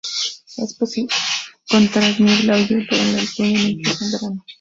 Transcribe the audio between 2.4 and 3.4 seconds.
o hielo en el